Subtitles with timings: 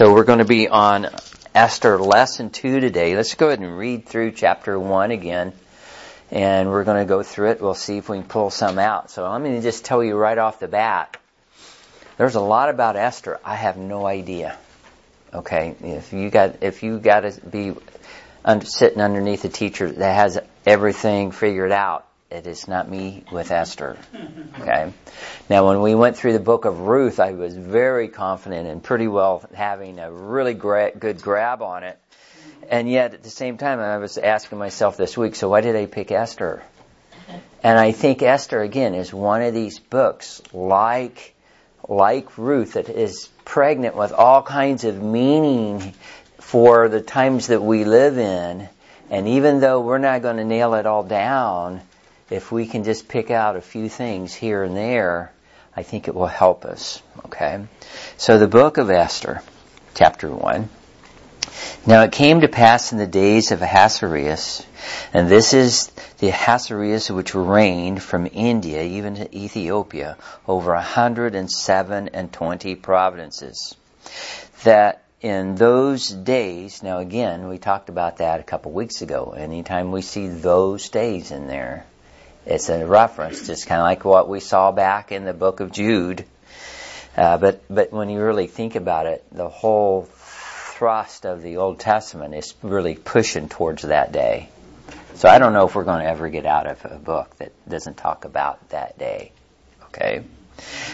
[0.00, 1.08] So we're going to be on
[1.54, 3.14] Esther lesson two today.
[3.14, 5.52] Let's go ahead and read through chapter one again.
[6.30, 7.60] And we're going to go through it.
[7.60, 9.10] We'll see if we can pull some out.
[9.10, 11.18] So let me just tell you right off the bat.
[12.16, 13.40] There's a lot about Esther.
[13.44, 14.56] I have no idea.
[15.34, 15.76] Okay.
[15.82, 17.74] If you got, if you got to be
[18.42, 23.50] under, sitting underneath a teacher that has everything figured out, it is not me with
[23.50, 23.96] Esther.
[24.60, 24.92] Okay.
[25.48, 29.08] Now, when we went through the book of Ruth, I was very confident and pretty
[29.08, 31.98] well having a really good grab on it.
[32.70, 35.74] And yet, at the same time, I was asking myself this week, so why did
[35.74, 36.62] I pick Esther?
[37.64, 41.34] And I think Esther, again, is one of these books, like,
[41.88, 45.94] like Ruth, that is pregnant with all kinds of meaning
[46.38, 48.68] for the times that we live in.
[49.10, 51.80] And even though we're not going to nail it all down,
[52.30, 55.32] if we can just pick out a few things here and there,
[55.76, 57.02] I think it will help us.
[57.26, 57.64] Okay?
[58.16, 59.42] So the book of Esther,
[59.94, 60.68] chapter 1.
[61.86, 64.64] Now it came to pass in the days of Ahasuerus,
[65.12, 70.16] and this is the Ahasuerus which reigned from India even to Ethiopia
[70.46, 73.74] over a hundred and seven and twenty provinces.
[74.64, 79.34] That in those days, now again, we talked about that a couple weeks ago.
[79.36, 81.84] Anytime we see those days in there,
[82.50, 85.70] it's a reference, just kind of like what we saw back in the book of
[85.72, 86.24] Jude.
[87.16, 91.78] Uh, but but when you really think about it, the whole thrust of the Old
[91.78, 94.48] Testament is really pushing towards that day.
[95.14, 97.52] So I don't know if we're going to ever get out of a book that
[97.68, 99.32] doesn't talk about that day.
[99.84, 100.22] Okay.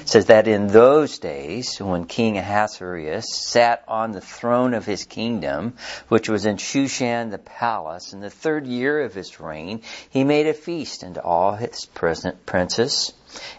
[0.01, 5.05] It says that in those days, when King Ahasuerus sat on the throne of his
[5.05, 5.75] kingdom,
[6.09, 10.47] which was in Shushan the palace, in the third year of his reign, he made
[10.47, 13.13] a feast unto all his present princes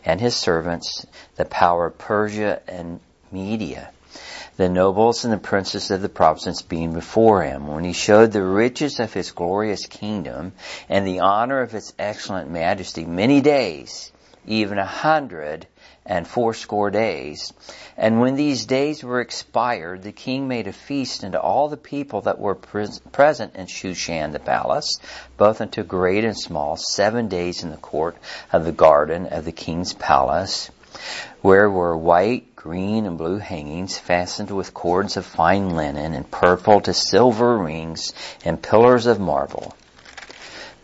[0.06, 3.90] and his servants, the power of Persia and Media
[4.56, 8.42] the nobles and the princes of the province being before him, when he showed the
[8.42, 10.52] riches of his glorious kingdom
[10.90, 14.12] and the honor of its excellent majesty many days,
[14.48, 15.67] even a hundred
[16.08, 17.54] and fourscore days.
[17.98, 22.22] And when these days were expired, the king made a feast unto all the people
[22.22, 25.00] that were present in Shushan the palace,
[25.36, 28.16] both unto great and small, seven days in the court
[28.54, 30.72] of the garden of the king's palace,
[31.42, 36.82] where were white, green, and blue hangings fastened with cords of fine linen and purple
[36.82, 38.14] to silver rings
[38.46, 39.76] and pillars of marble.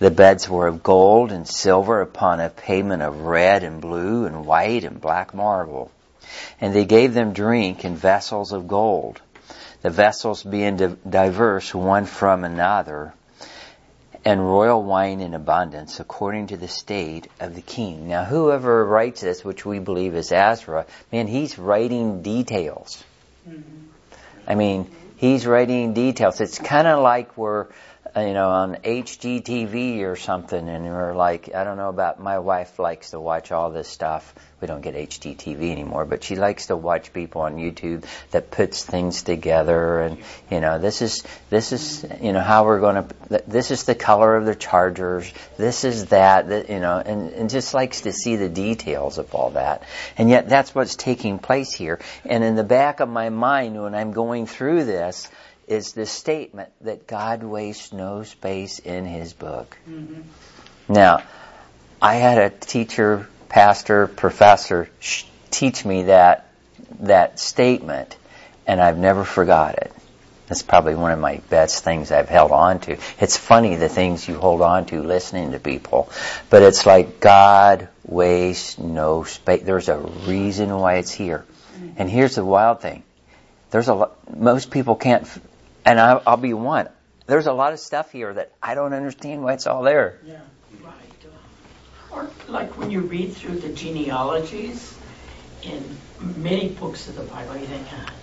[0.03, 4.45] The beds were of gold and silver upon a pavement of red and blue and
[4.45, 5.91] white and black marble.
[6.59, 9.21] And they gave them drink in vessels of gold,
[9.81, 13.13] the vessels being diverse one from another,
[14.25, 18.09] and royal wine in abundance according to the state of the king.
[18.09, 23.01] Now whoever writes this, which we believe is Ezra, man, he's writing details.
[23.47, 23.85] Mm-hmm.
[24.47, 26.41] I mean, he's writing details.
[26.41, 27.67] It's kind of like we're
[28.15, 32.37] Uh, you know, on HGTV or something, and we're like, I don't know about my
[32.37, 34.35] wife likes to watch all this stuff.
[34.61, 38.85] We don't get HGTV anymore, but she likes to watch people on YouTube that puts
[38.85, 40.19] things together, and
[40.51, 43.43] you know, this is this is you know how we're going to.
[43.47, 45.33] This is the color of the chargers.
[45.57, 46.49] This is that.
[46.49, 49.81] that you know, and, and just likes to see the details of all that,
[50.19, 51.99] and yet that's what's taking place here.
[52.25, 55.27] And in the back of my mind, when I'm going through this
[55.67, 59.77] is the statement that God wastes no space in His book.
[59.89, 60.21] Mm-hmm.
[60.93, 61.23] Now,
[62.01, 66.49] I had a teacher, pastor, professor sh- teach me that
[66.99, 68.17] that statement,
[68.67, 69.91] and I've never forgot it.
[70.47, 72.97] That's probably one of my best things I've held on to.
[73.19, 76.09] It's funny the things you hold on to listening to people,
[76.49, 79.63] but it's like God wastes no space.
[79.63, 81.45] There's a reason why it's here.
[81.75, 81.89] Mm-hmm.
[81.97, 83.03] And here's the wild thing.
[83.71, 85.25] There's a lot, most people can't
[85.85, 86.89] and I'll, I'll be one.
[87.25, 90.19] There's a lot of stuff here that I don't understand why it's all there.
[90.25, 90.39] Yeah,
[90.83, 90.93] right.
[92.11, 94.97] Or like when you read through the genealogies
[95.61, 98.13] in many books of the Bible, you think, ah,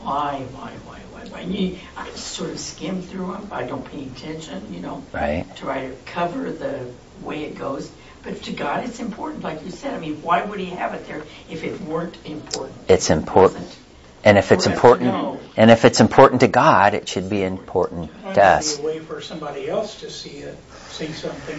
[0.00, 1.40] why, why, why, why, why?
[1.40, 3.48] And you, I sort of skim through them.
[3.50, 5.44] I don't pay attention, you know, right.
[5.56, 6.90] try to cover the
[7.20, 7.90] way it goes.
[8.22, 9.94] But to God, it's important, like you said.
[9.94, 12.78] I mean, why would He have it there if it weren't important?
[12.88, 13.76] It's important.
[14.24, 18.44] And if it's important, and if it's important to God, it should be important to
[18.44, 18.76] us.
[18.76, 20.56] Be a way for somebody else to see it,
[20.88, 21.58] see something,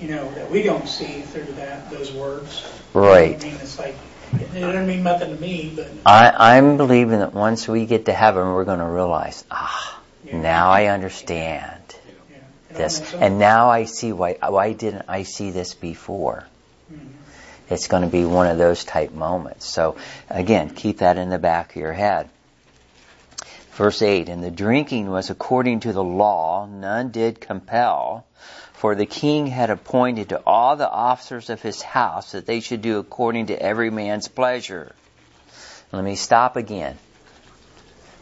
[0.00, 2.66] you know, that we don't see through that those words.
[2.94, 3.38] Right.
[3.38, 3.96] I mean, it's like
[4.32, 8.12] it doesn't mean nothing to me, but I, I'm believing that once we get to
[8.12, 10.40] heaven, we're going to realize, ah, yeah.
[10.40, 11.82] now I understand
[12.30, 12.76] yeah.
[12.76, 14.38] this, and now I see why.
[14.40, 16.46] Why didn't I see this before?
[17.70, 19.66] It's going to be one of those type moments.
[19.66, 19.96] So
[20.28, 22.28] again, keep that in the back of your head.
[23.72, 28.24] Verse 8, and the drinking was according to the law, none did compel,
[28.74, 32.82] for the king had appointed to all the officers of his house that they should
[32.82, 34.94] do according to every man's pleasure.
[35.90, 36.98] Let me stop again.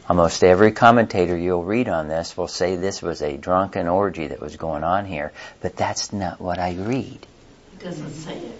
[0.08, 4.40] Almost every commentator you'll read on this will say this was a drunken orgy that
[4.40, 7.26] was going on here, but that's not what I read.
[7.74, 8.58] It doesn't say it.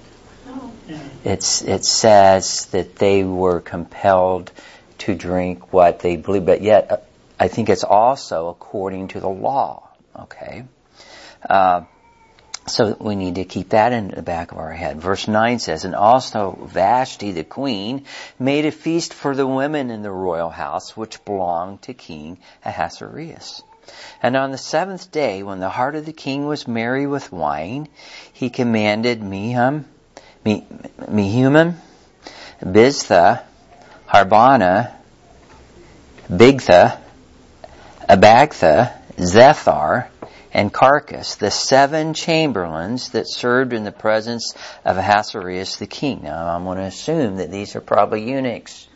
[1.25, 4.51] It's, it says that they were compelled
[4.99, 6.97] to drink what they believe, but yet uh,
[7.39, 9.89] I think it's also according to the law.
[10.17, 10.65] Okay.
[11.49, 11.83] Uh,
[12.67, 15.01] so we need to keep that in the back of our head.
[15.01, 18.05] Verse 9 says, And also Vashti the queen
[18.39, 23.63] made a feast for the women in the royal house which belonged to King Ahasuerus.
[24.23, 27.89] And on the seventh day, when the heart of the king was merry with wine,
[28.33, 29.85] he commanded Mehum,
[30.45, 31.75] Mehumim,
[32.61, 33.43] Biztha,
[34.09, 34.93] Harbona,
[36.29, 36.99] Bigtha,
[38.09, 40.09] Abagtha, Zethar,
[40.53, 44.55] and Carcas, the seven chamberlains that served in the presence
[44.85, 46.23] of Ahasuerus the king.
[46.25, 48.87] Now I'm going to assume that these are probably eunuchs,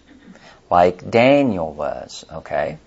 [0.70, 2.78] like Daniel was, okay?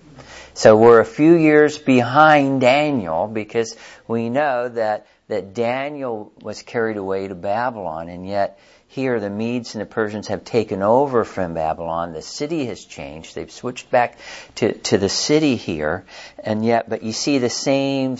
[0.54, 3.76] So we're a few years behind Daniel because
[4.06, 9.76] we know that, that Daniel was carried away to Babylon and yet here the Medes
[9.76, 12.12] and the Persians have taken over from Babylon.
[12.12, 13.36] The city has changed.
[13.36, 14.18] They've switched back
[14.56, 16.04] to, to the city here.
[16.42, 18.16] And yet, but you see the same,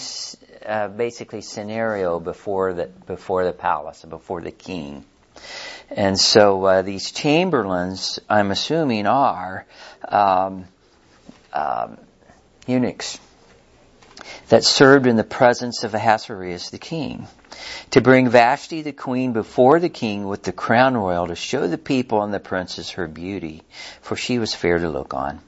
[0.65, 5.05] uh, basically scenario before the, before the palace, before the king.
[5.91, 9.67] And so, uh, these chamberlains, I'm assuming are,
[10.07, 10.67] um,
[11.53, 11.99] um,
[12.69, 13.19] eunuchs
[14.49, 17.27] that served in the presence of Ahasuerus the king
[17.91, 21.79] to bring Vashti the queen before the king with the crown royal to show the
[21.79, 23.63] people and the princes her beauty,
[24.01, 25.41] for she was fair to look on.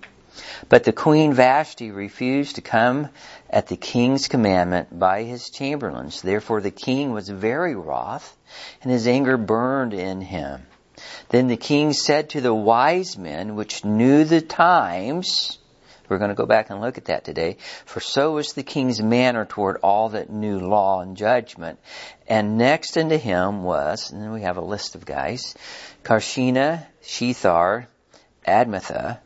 [0.69, 3.09] But the queen Vashti refused to come
[3.51, 6.23] at the king's commandment by his chamberlains.
[6.23, 8.37] Therefore the king was very wroth,
[8.83, 10.67] and his anger burned in him.
[11.29, 15.59] Then the king said to the wise men which knew the times,
[16.13, 17.57] we're going to go back and look at that today.
[17.87, 21.79] For so was the king's manner toward all that knew law and judgment.
[22.29, 25.55] And next unto him was, and then we have a list of guys,
[26.05, 27.87] Carshena, Shethar,
[28.47, 29.21] Admatha,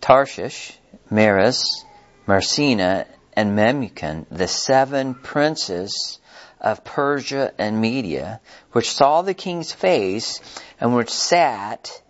[0.00, 0.72] Tarshish,
[1.10, 1.84] Meres,
[2.26, 6.18] Marsena, and Memucan, the seven princes
[6.60, 8.40] of Persia and Media,
[8.72, 10.40] which saw the king's face
[10.80, 12.02] and which sat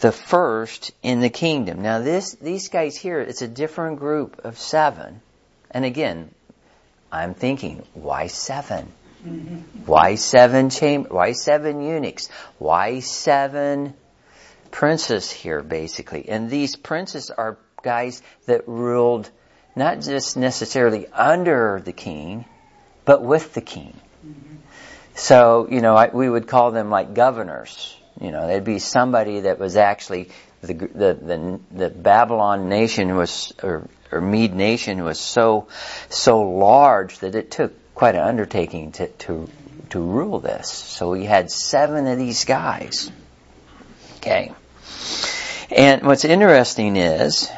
[0.00, 1.82] the first in the kingdom.
[1.82, 5.20] Now this, these guys here, it's a different group of seven.
[5.70, 6.30] And again,
[7.12, 8.86] I'm thinking, why 7
[9.24, 9.56] mm-hmm.
[9.84, 12.28] Why seven chamber, why seven eunuchs?
[12.58, 13.94] Why seven
[14.70, 16.28] princes here basically?
[16.28, 19.30] And these princes are guys that ruled
[19.76, 22.44] not just necessarily under the king,
[23.04, 23.98] but with the king.
[25.14, 29.40] So, you know, I, we would call them like governors you know, there'd be somebody
[29.40, 30.30] that was actually
[30.60, 35.68] the the the, the Babylon nation was or, or Mede nation was so
[36.08, 39.48] so large that it took quite an undertaking to to
[39.90, 40.68] to rule this.
[40.68, 43.10] So we had seven of these guys.
[44.16, 44.52] Okay.
[45.70, 47.48] And what's interesting is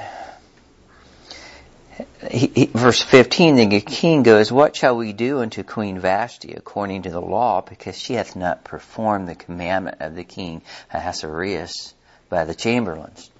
[2.31, 7.11] he, verse 15, the king goes, What shall we do unto Queen Vashti according to
[7.11, 10.62] the law, because she hath not performed the commandment of the king
[10.93, 11.95] Ahasuerus
[12.29, 13.31] by the chamberlains?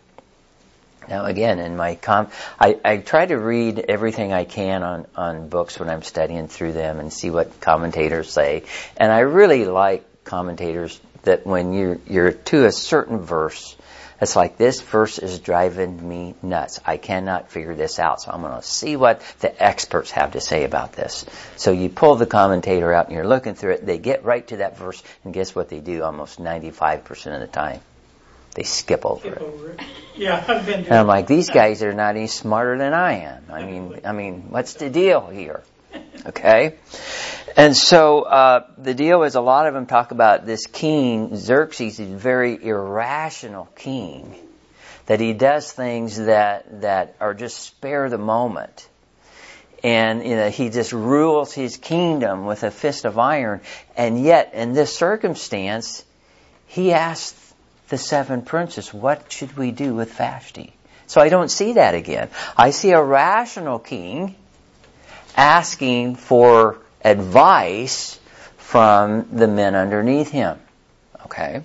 [1.09, 2.29] Now again, in my com,
[2.61, 6.73] I, I try to read everything I can on, on books when I'm studying through
[6.73, 8.65] them and see what commentators say.
[8.97, 13.77] And I really like commentators that when you're, you're to a certain verse,
[14.23, 16.79] it's like this verse is driving me nuts.
[16.87, 18.23] I cannot figure this out.
[18.23, 21.27] So I'm going to see what the experts have to say about this.
[21.57, 23.85] So you pull the commentator out and you're looking through it.
[23.85, 27.49] They get right to that verse and guess what they do almost 95% of the
[27.49, 27.81] time?
[28.55, 29.43] They skip over skip it.
[29.43, 29.81] Over it.
[30.15, 33.47] Yeah, I've been And I'm like, these guys are not any smarter than I am.
[33.51, 35.65] I mean, I mean, what's the deal here?
[36.25, 36.77] Okay?
[37.57, 42.01] And so uh, the deal is a lot of them talk about this king, Xerxes,
[42.01, 44.35] is a very irrational king,
[45.07, 48.89] that he does things that, that are just spare the moment.
[49.83, 53.61] And you know, he just rules his kingdom with a fist of iron.
[53.97, 56.05] And yet, in this circumstance,
[56.67, 57.37] he asked
[57.89, 60.73] the seven princes, what should we do with Vashti?
[61.07, 62.31] So I don't see that again.
[62.57, 64.37] I see a rational king
[65.37, 68.19] asking for advice
[68.59, 70.59] from the men underneath him.
[71.27, 71.63] Okay?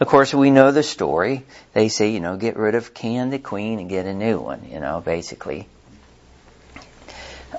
[0.00, 1.44] of course, we know the story.
[1.74, 4.66] They say, you know, get rid of Can the Queen and get a new one,
[4.70, 5.68] you know, basically.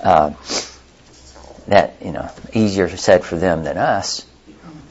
[0.02, 0.32] Uh,
[1.68, 4.26] that, you know, easier said for them than us.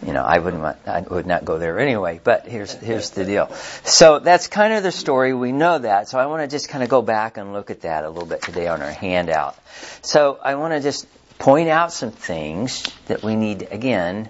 [0.06, 3.24] You know, I wouldn't want, I would not go there anyway, but here's, here's the
[3.24, 3.54] deal.
[3.84, 5.34] So that's kind of the story.
[5.34, 6.10] We know that.
[6.10, 8.28] So I want to just kind of go back and look at that a little
[8.28, 9.56] bit today on our handout.
[10.02, 11.06] So I want to just
[11.38, 14.30] point out some things that we need, again,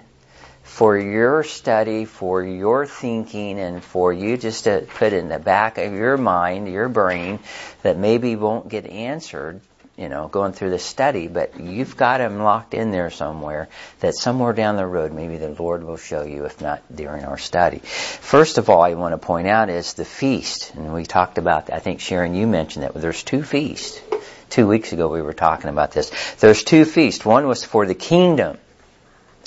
[0.63, 5.77] for your study, for your thinking, and for you just to put in the back
[5.77, 7.39] of your mind, your brain,
[7.83, 9.61] that maybe won't get answered
[10.01, 14.15] you know, going through the study, but you've got them locked in there somewhere that
[14.15, 17.77] somewhere down the road maybe the Lord will show you, if not during our study.
[17.77, 20.73] First of all, I want to point out is the feast.
[20.73, 21.71] And we talked about.
[21.71, 24.01] I think Sharon, you mentioned that there's two feasts.
[24.49, 26.09] Two weeks ago we were talking about this.
[26.39, 27.23] There's two feasts.
[27.23, 28.57] One was for the kingdom.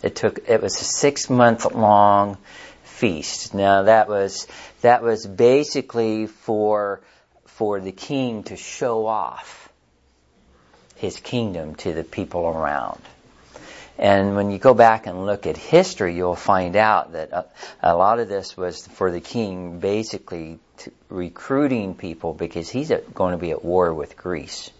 [0.04, 2.38] It took, it was a six month long
[2.84, 3.54] feast.
[3.54, 4.46] Now that was,
[4.82, 7.00] that was basically for,
[7.44, 9.63] for the king to show off
[10.96, 13.00] his kingdom to the people around.
[13.96, 17.44] And when you go back and look at history, you'll find out that a,
[17.82, 20.58] a lot of this was for the king basically
[21.08, 24.70] recruiting people because he's going to be at war with Greece.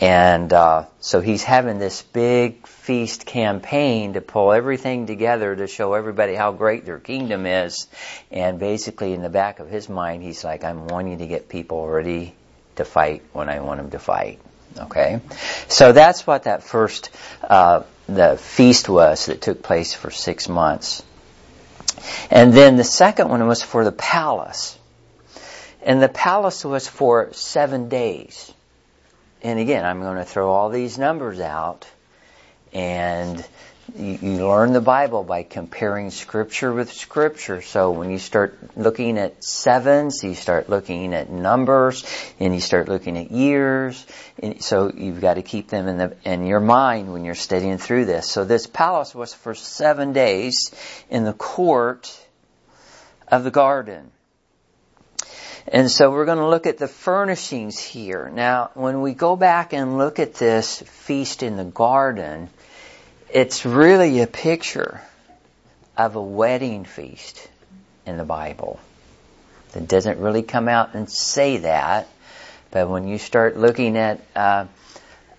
[0.00, 5.94] And uh, so he's having this big feast campaign to pull everything together to show
[5.94, 7.86] everybody how great their kingdom is.
[8.30, 11.86] And basically, in the back of his mind, he's like, I'm wanting to get people
[11.86, 12.34] ready
[12.76, 14.40] to fight when I want them to fight.
[14.78, 15.20] Okay,
[15.68, 17.10] so that's what that first
[17.42, 21.02] uh, the feast was that took place for six months,
[22.30, 24.78] and then the second one was for the palace,
[25.82, 28.52] and the palace was for seven days.
[29.42, 31.86] And again, I'm going to throw all these numbers out,
[32.72, 33.44] and
[33.94, 37.62] you, learn the Bible by comparing scripture with scripture.
[37.62, 42.04] So when you start looking at sevens, you start looking at numbers,
[42.40, 44.04] and you start looking at years.
[44.42, 47.78] And so you've got to keep them in the in your mind when you're studying
[47.78, 48.28] through this.
[48.28, 50.72] So this palace was for seven days
[51.10, 52.18] in the court
[53.28, 54.10] of the garden.
[55.68, 58.30] And so we're going to look at the furnishings here.
[58.32, 62.48] Now, when we go back and look at this feast in the garden,
[63.36, 65.02] it's really a picture
[65.94, 67.50] of a wedding feast
[68.06, 68.80] in the Bible.
[69.74, 72.08] It doesn't really come out and say that,
[72.70, 74.64] but when you start looking at uh,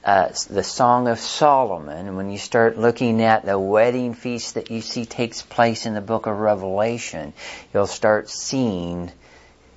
[0.04, 4.82] uh, the Song of Solomon, when you start looking at the wedding feast that you
[4.82, 7.34] see takes place in the book of Revelation,
[7.74, 9.12] you'll start seeing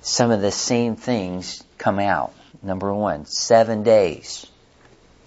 [0.01, 2.35] some of the same things come out.
[2.61, 4.45] Number one, seven days.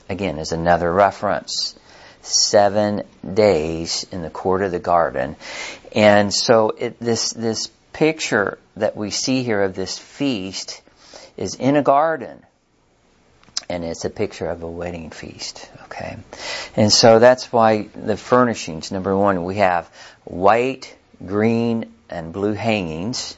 [0.08, 1.76] Again, is another reference
[2.24, 3.02] seven
[3.34, 5.36] days in the court of the garden.
[5.94, 10.82] And so it, this, this picture that we see here of this feast
[11.36, 12.42] is in a garden.
[13.68, 16.18] And it's a picture of a wedding feast, okay?
[16.76, 19.88] And so that's why the furnishings, number one, we have
[20.24, 23.36] white, green, and blue hangings.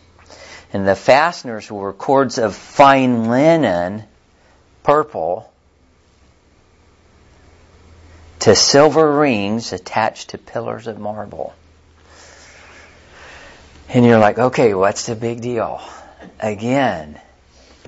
[0.73, 4.02] And the fasteners were cords of fine linen,
[4.83, 5.52] purple,
[8.46, 11.52] to silver rings attached to pillars of marble.
[13.88, 15.80] And you're like, okay, what's the big deal?
[16.38, 17.20] Again,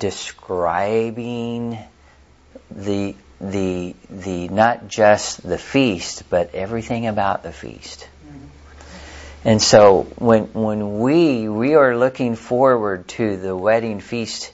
[0.00, 1.78] describing
[2.72, 8.08] the the the not just the feast, but everything about the feast.
[9.44, 14.52] And so when when we we are looking forward to the wedding feast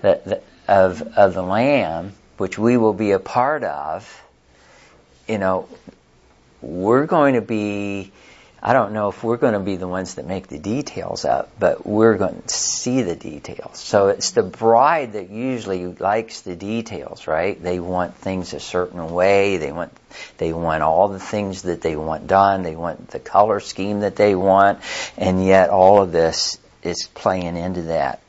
[0.00, 4.21] that, that, of of the Lamb, which we will be a part of,
[5.28, 5.68] you know,
[6.60, 8.12] we're going to be,
[8.62, 11.50] I don't know if we're going to be the ones that make the details up,
[11.58, 13.78] but we're going to see the details.
[13.78, 17.60] So it's the bride that usually likes the details, right?
[17.60, 19.56] They want things a certain way.
[19.56, 19.92] They want,
[20.38, 22.62] they want all the things that they want done.
[22.62, 24.78] They want the color scheme that they want.
[25.16, 28.20] And yet all of this is playing into that.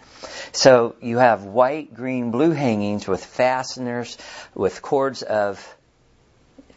[0.52, 4.18] So you have white, green, blue hangings with fasteners,
[4.54, 5.76] with cords of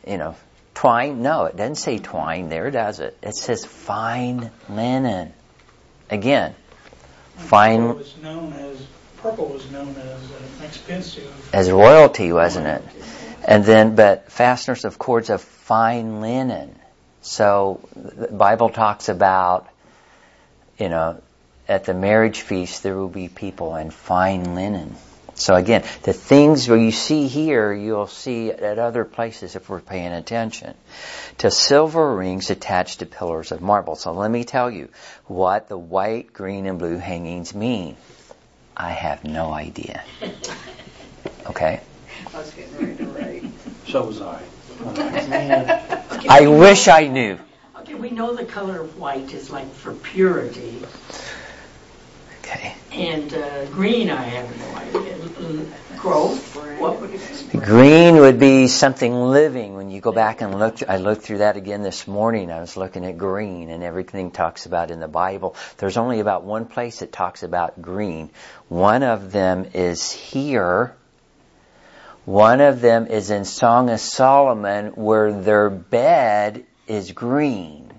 [0.07, 0.37] you know,
[0.75, 1.23] twine.
[1.23, 3.17] No, it doesn't say twine there, does it?
[3.23, 5.33] It says fine linen.
[6.11, 6.55] Again,
[7.37, 7.81] fine.
[7.81, 8.87] Purple was known as
[9.17, 11.51] purple was known as uh, expensive.
[11.53, 12.83] As royalty, wasn't it?
[13.45, 16.77] And then, but fasteners of cords of fine linen.
[17.23, 19.69] So the Bible talks about,
[20.79, 21.21] you know,
[21.69, 24.95] at the marriage feast there will be people in fine linen.
[25.37, 29.81] So again, the things where you see here, you'll see at other places if we're
[29.81, 30.75] paying attention.
[31.39, 33.97] To silver rings attached to pillars of marble.
[33.97, 34.89] So let me tell you
[35.27, 37.97] what the white, green, and blue hangings mean.
[38.75, 40.03] I have no idea.
[41.47, 41.81] Okay?
[42.35, 43.45] I was getting ready to write.
[43.87, 44.43] So was I.
[46.29, 47.39] I wish I knew.
[47.81, 50.83] Okay, we know the color of white is like for purity,
[52.47, 52.75] Okay.
[52.93, 55.67] and uh, green I have no idea.
[55.97, 57.59] Growth, what would it be?
[57.59, 59.75] Green would be something living.
[59.75, 62.53] When you go back and look, I looked through that again this morning.
[62.53, 65.57] I was looking at green and everything talks about in the Bible.
[65.79, 68.31] There's only about one place that talks about green.
[68.69, 70.95] One of them is here.
[72.25, 77.93] One of them is in Song of Solomon where their bed is green.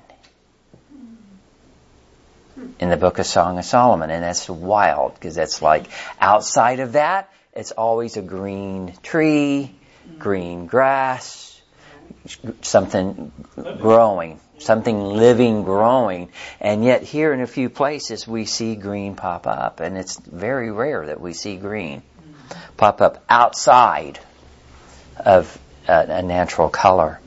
[2.79, 4.09] In the book of Song of Solomon.
[4.09, 5.87] And that's wild because that's like
[6.19, 9.75] outside of that, it's always a green tree,
[10.19, 11.59] green grass,
[12.61, 13.31] something
[13.79, 16.29] growing, something living growing.
[16.59, 20.71] And yet here in a few places we see green pop up and it's very
[20.71, 22.03] rare that we see green
[22.77, 24.19] pop up outside
[25.17, 25.57] of
[25.87, 27.19] a, natural color.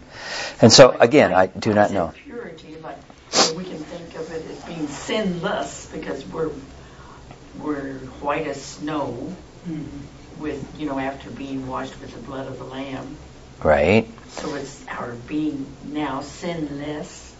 [0.60, 2.12] And so again, I do not know.
[2.24, 2.98] Purity, like
[3.30, 6.50] so we can think of it as being sinless because we're
[7.60, 9.34] we're white as snow
[9.68, 9.84] Mhm.
[10.38, 13.16] with you know after being washed with the blood of the lamb.
[13.62, 14.08] Right?
[14.28, 17.32] So it's our being now sinless.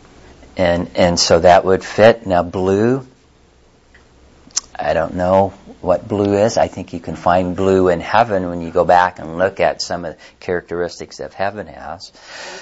[0.57, 2.27] And and so that would fit.
[2.27, 3.07] Now blue,
[4.79, 5.51] I don't know
[5.81, 6.59] what blue is.
[6.59, 9.81] I think you can find blue in heaven when you go back and look at
[9.81, 12.13] some of the characteristics that heaven has.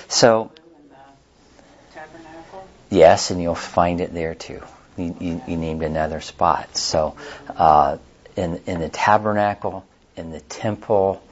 [0.08, 2.68] So In the tabernacle.
[2.90, 4.60] yes, and you'll find it there too.
[4.98, 6.76] You, you, named another spot.
[6.76, 7.16] So
[7.56, 7.98] uh,
[8.36, 9.84] in in the tabernacle,
[10.16, 11.22] in the temple,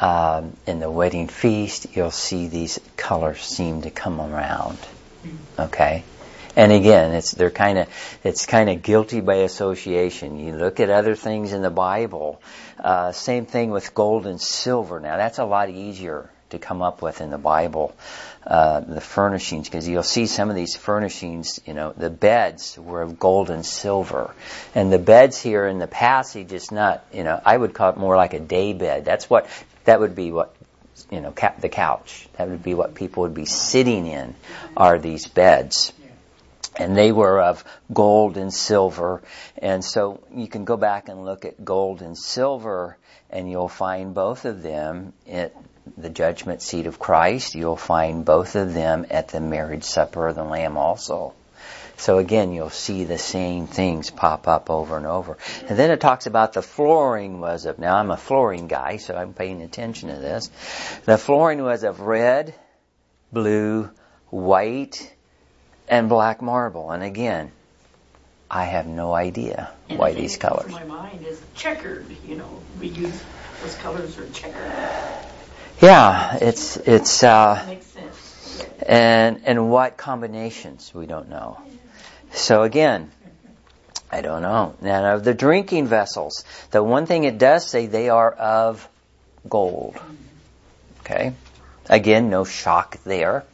[0.00, 4.78] um, in the wedding feast, you'll see these colors seem to come around.
[5.58, 6.04] Okay.
[6.56, 7.88] And again, it's they're kind of
[8.22, 10.38] it's kind of guilty by association.
[10.38, 12.40] You look at other things in the Bible.
[12.78, 15.00] Uh, same thing with gold and silver.
[15.00, 17.94] Now that's a lot easier to come up with in the Bible.
[18.46, 21.60] Uh, the furnishings, because you'll see some of these furnishings.
[21.66, 24.34] You know, the beds were of gold and silver,
[24.74, 27.04] and the beds here in the passage is not.
[27.12, 29.04] You know, I would call it more like a day bed.
[29.04, 29.48] That's what
[29.84, 30.30] that would be.
[30.32, 30.54] What
[31.10, 32.28] you know, ca- the couch.
[32.36, 34.34] That would be what people would be sitting in.
[34.76, 35.92] Are these beds?
[36.76, 39.22] and they were of gold and silver.
[39.58, 42.96] And so you can go back and look at gold and silver,
[43.30, 45.54] and you'll find both of them at
[45.96, 47.54] the judgment seat of Christ.
[47.54, 51.34] You'll find both of them at the marriage supper of the Lamb also.
[51.96, 55.38] So again, you'll see the same things pop up over and over.
[55.68, 59.14] And then it talks about the flooring was of, now I'm a flooring guy, so
[59.14, 60.50] I'm paying attention to this.
[61.04, 62.54] The flooring was of red,
[63.32, 63.90] blue,
[64.30, 65.14] white,
[65.88, 66.90] and black marble.
[66.90, 67.52] And again,
[68.50, 70.72] I have no idea And why the these colors.
[70.72, 72.06] my mind is checkered.
[72.26, 73.22] You know, we use
[73.62, 74.72] those colors are checkered.
[75.80, 77.78] Yeah, it's it's uh,
[78.86, 81.58] and and what combinations we don't know.
[82.32, 83.10] So again,
[84.10, 84.74] I don't know.
[84.80, 88.88] Now of the drinking vessels, the one thing it does say they are of
[89.48, 89.96] gold.
[91.00, 91.34] Okay,
[91.88, 93.44] again, no shock there.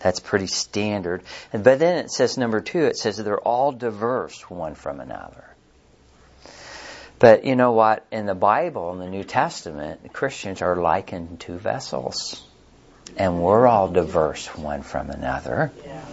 [0.00, 1.22] That's pretty standard.
[1.52, 5.51] But then it says number two, it says they're all diverse one from another.
[7.22, 8.04] But you know what?
[8.10, 12.42] In the Bible, in the New Testament, Christians are likened to vessels.
[13.16, 15.70] And we're all diverse one from another.
[15.86, 16.04] Yeah.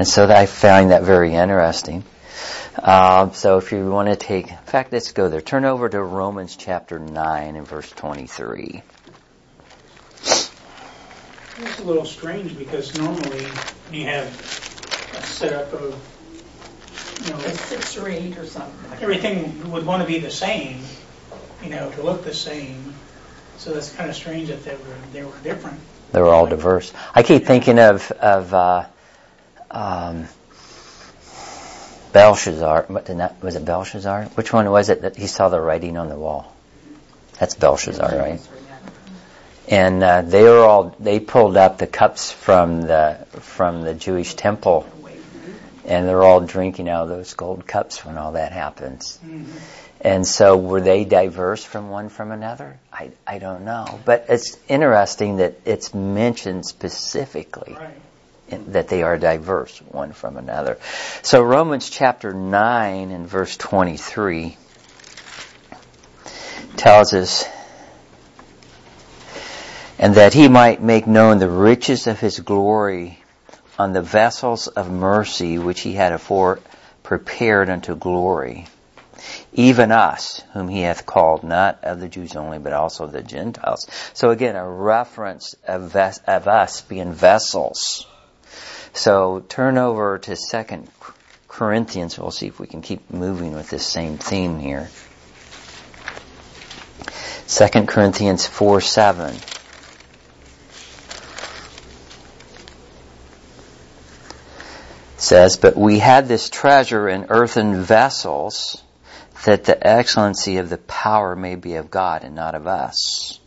[0.00, 2.02] And so I find that very interesting.
[2.82, 5.40] Um, so if you want to take, in fact, let's go there.
[5.40, 8.82] Turn over to Romans chapter 9 and verse 23.
[10.24, 10.50] It's
[11.78, 14.26] a little strange because normally when you have
[15.16, 16.19] a setup of,
[17.24, 18.90] you A know, six or eight or something.
[18.90, 20.80] Like everything would want to be the same,
[21.62, 22.94] you know, to look the same.
[23.58, 25.78] So that's kind of strange that they were they were different.
[26.12, 26.92] They're all diverse.
[27.14, 28.86] I keep thinking of, of, uh,
[29.70, 30.26] um,
[32.12, 32.86] Belshazzar.
[32.88, 34.24] What did that, was it Belshazzar?
[34.34, 36.52] Which one was it that he saw the writing on the wall?
[37.38, 38.40] That's Belshazzar, right?
[39.68, 44.34] And uh, they were all they pulled up the cups from the from the Jewish
[44.34, 44.84] temple,
[45.86, 49.18] and they're all drinking out of those gold cups when all that happens.
[50.02, 52.78] And so, were they diverse from one from another?
[52.92, 58.00] I I don't know, but it's interesting that it's mentioned specifically Right.
[58.48, 60.78] in- that they are diverse one from another.
[61.22, 64.56] So Romans chapter 9 and verse 23.
[66.76, 67.44] tells us,
[69.98, 73.19] and that he might make known the riches of his glory
[73.80, 76.60] on the vessels of mercy which he had afore
[77.02, 78.66] prepared unto glory.
[79.54, 83.22] Even us, whom he hath called, not of the Jews only, but also of the
[83.22, 83.86] Gentiles.
[84.12, 88.06] So again, a reference of, ves- of us being vessels.
[88.92, 90.90] So turn over to Second
[91.48, 92.18] Corinthians.
[92.18, 94.90] We'll see if we can keep moving with this same theme here.
[97.48, 99.36] 2 Corinthians 4 7.
[105.30, 108.82] Says, But we had this treasure in earthen vessels,
[109.44, 113.38] that the excellency of the power may be of God and not of us.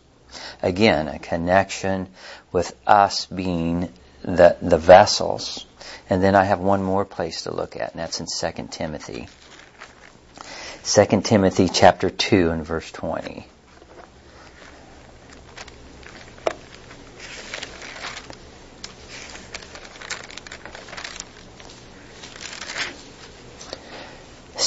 [0.62, 2.08] Again, a connection
[2.52, 3.92] with us being
[4.22, 5.66] the, the vessels.
[6.08, 9.28] And then I have one more place to look at, and that's in 2 Timothy.
[10.84, 13.46] 2 Timothy chapter 2 and verse 20.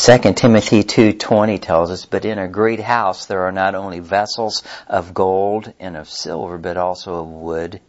[0.07, 4.63] 2 Timothy 2:20 tells us, "But in a great house there are not only vessels
[4.87, 7.81] of gold and of silver, but also of wood,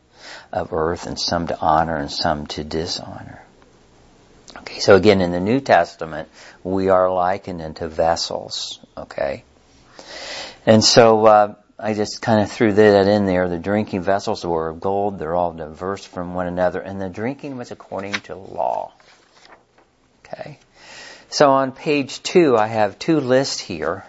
[0.52, 3.40] of earth, and some to honor and some to dishonor."
[4.56, 6.28] Okay, so again in the New Testament,
[6.64, 9.44] we are likened into vessels, okay?
[10.66, 13.48] And so uh, I just kind of threw that in there.
[13.48, 17.56] The drinking vessels were of gold, they're all diverse from one another, and the drinking
[17.56, 18.90] was according to law.
[20.24, 20.58] Okay?
[21.30, 24.04] So on page two, I have two lists here.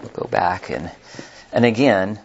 [0.00, 0.90] We'll go back and,
[1.52, 2.18] and again,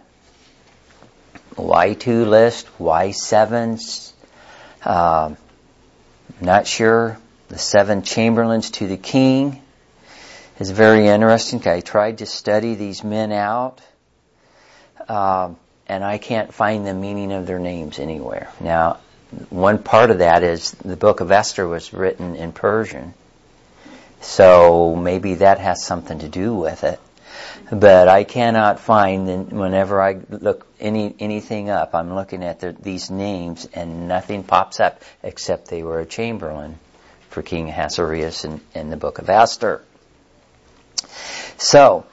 [1.55, 4.13] Y2 list, Y7s,
[4.83, 5.35] uh,
[6.39, 7.17] not sure.
[7.49, 9.61] The seven chamberlains to the king
[10.59, 11.67] is very interesting.
[11.67, 13.81] I tried to study these men out,
[15.09, 15.51] uh,
[15.87, 18.49] and I can't find the meaning of their names anywhere.
[18.61, 18.99] Now,
[19.49, 23.13] one part of that is the book of Esther was written in Persian.
[24.21, 26.99] So maybe that has something to do with it.
[27.71, 33.09] But I cannot find, whenever I look any anything up, I'm looking at the, these
[33.09, 36.79] names and nothing pops up except they were a chamberlain
[37.29, 39.83] for King Ahasuerus in, in the book of Esther.
[41.57, 42.05] So,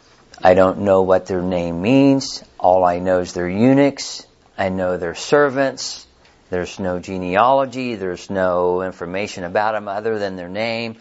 [0.42, 2.44] I don't know what their name means.
[2.58, 4.26] All I know is they're eunuchs.
[4.58, 6.06] I know they're servants.
[6.50, 7.94] There's no genealogy.
[7.94, 10.96] There's no information about them other than their name.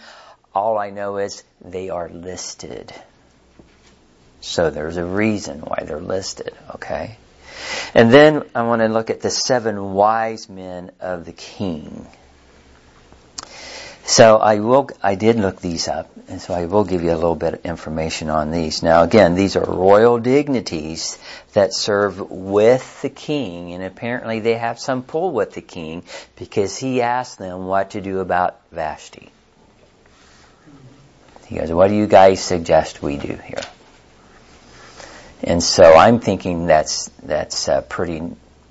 [0.55, 2.93] All I know is they are listed.
[4.39, 7.17] So there's a reason why they're listed, okay?
[7.93, 12.07] And then I want to look at the seven wise men of the king.
[14.05, 17.15] So I will, I did look these up, and so I will give you a
[17.15, 18.83] little bit of information on these.
[18.83, 21.17] Now again, these are royal dignities
[21.53, 26.03] that serve with the king, and apparently they have some pull with the king
[26.35, 29.31] because he asked them what to do about Vashti.
[31.47, 33.61] He goes, what do you guys suggest we do here?
[35.43, 38.21] And so I'm thinking that's, that's uh, pretty,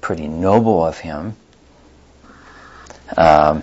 [0.01, 1.37] pretty noble of him,
[3.17, 3.63] um,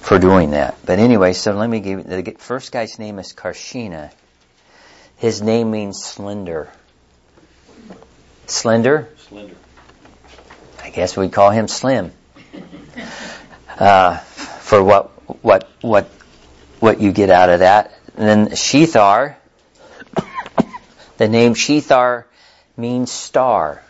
[0.00, 0.76] for doing that.
[0.86, 4.12] But anyway, so let me give you, the first guy's name is Carshena.
[5.16, 6.70] His name means slender.
[8.46, 9.08] Slender?
[9.28, 9.54] Slender.
[10.82, 12.12] I guess we'd call him slim.
[13.78, 15.08] Uh, for what,
[15.42, 16.06] what, what,
[16.80, 17.92] what you get out of that.
[18.16, 19.36] And then Shethar,
[21.16, 22.24] the name Shethar
[22.76, 23.82] means star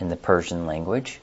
[0.00, 1.20] in the Persian language,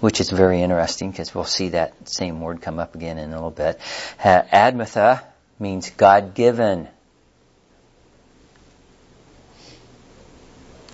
[0.00, 3.34] which is very interesting because we'll see that same word come up again in a
[3.34, 3.80] little bit.
[4.22, 5.22] Uh, Admatha
[5.58, 6.88] means God given.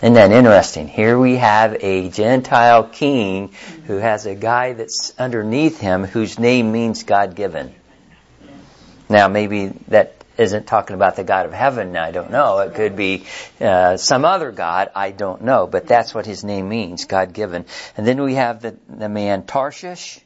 [0.02, 0.88] Isn't that interesting?
[0.88, 3.52] Here we have a Gentile king
[3.86, 7.74] who has a guy that's underneath him whose name means God given.
[9.08, 11.96] Now, maybe that isn't talking about the God of heaven.
[11.96, 12.58] I don't know.
[12.58, 13.24] It could be
[13.60, 14.90] uh, some other God.
[14.94, 15.66] I don't know.
[15.66, 17.64] But that's what his name means, God given.
[17.96, 20.20] And then we have the, the man Tarshish.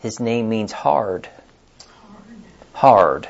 [0.00, 1.28] His name means hard.
[2.72, 3.28] Hard.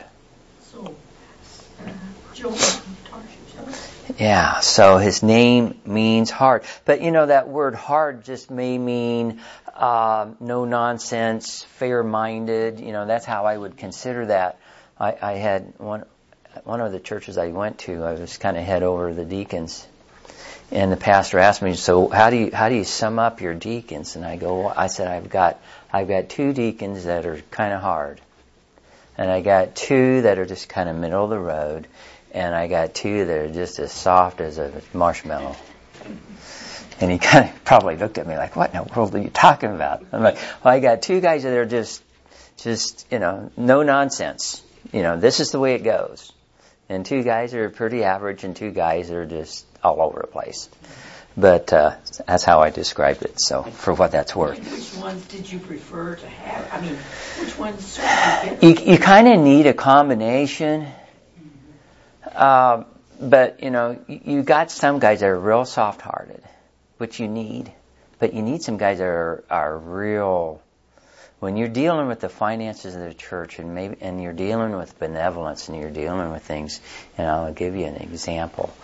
[4.18, 6.64] Yeah, so his name means hard.
[6.84, 9.40] But you know, that word hard just may mean
[9.78, 12.80] uh, no nonsense, fair minded.
[12.80, 14.58] You know, that's how I would consider that.
[14.98, 16.04] I, I had one
[16.64, 18.02] one of the churches I went to.
[18.02, 19.86] I was kind of head over the deacons,
[20.72, 23.54] and the pastor asked me, "So how do you how do you sum up your
[23.54, 25.60] deacons?" And I go, "I said I've got
[25.92, 28.20] I've got two deacons that are kind of hard,
[29.16, 31.86] and I got two that are just kind of middle of the road,
[32.32, 35.54] and I got two that are just as soft as a marshmallow.
[37.00, 39.30] And he kind of probably looked at me like, "What in the world are you
[39.30, 42.02] talking about?" I'm like, "Well, I got two guys that are just,
[42.58, 44.62] just you know, no nonsense.
[44.92, 46.32] You know, this is the way it goes."
[46.88, 50.68] And two guys are pretty average, and two guys are just all over the place.
[51.36, 51.94] But uh,
[52.26, 53.40] that's how I described it.
[53.40, 54.58] So, for what that's worth.
[54.58, 56.72] Which ones did you prefer to have?
[56.72, 56.96] I mean,
[57.38, 58.00] which ones
[58.60, 60.88] You, you kind of need a combination.
[62.34, 62.84] Uh,
[63.20, 66.42] but, you know, you, you got some guys that are real soft hearted,
[66.98, 67.72] which you need.
[68.18, 70.60] But you need some guys that are, are real.
[71.40, 74.98] When you're dealing with the finances of the church and maybe, and you're dealing with
[74.98, 76.80] benevolence and you're dealing with things,
[77.16, 78.74] and I'll give you an example.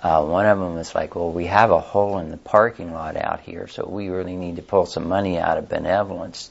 [0.00, 3.16] Uh, one of them was like, well, we have a hole in the parking lot
[3.16, 6.50] out here, so we really need to pull some money out of benevolence